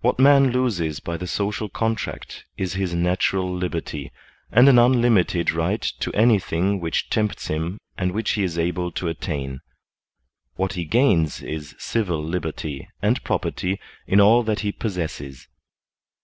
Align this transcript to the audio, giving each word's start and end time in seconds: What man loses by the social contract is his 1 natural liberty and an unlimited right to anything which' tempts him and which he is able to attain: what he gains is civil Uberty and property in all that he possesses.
What 0.00 0.18
man 0.18 0.50
loses 0.50 0.98
by 0.98 1.16
the 1.16 1.28
social 1.28 1.68
contract 1.68 2.44
is 2.56 2.72
his 2.74 2.90
1 2.92 3.00
natural 3.04 3.54
liberty 3.56 4.10
and 4.50 4.68
an 4.68 4.80
unlimited 4.80 5.52
right 5.52 5.80
to 6.00 6.12
anything 6.12 6.80
which' 6.80 7.08
tempts 7.08 7.46
him 7.46 7.78
and 7.96 8.10
which 8.10 8.32
he 8.32 8.42
is 8.42 8.58
able 8.58 8.90
to 8.90 9.06
attain: 9.06 9.60
what 10.56 10.72
he 10.72 10.84
gains 10.84 11.40
is 11.40 11.76
civil 11.78 12.24
Uberty 12.24 12.88
and 13.00 13.22
property 13.22 13.78
in 14.08 14.20
all 14.20 14.42
that 14.42 14.58
he 14.66 14.72
possesses. 14.72 15.46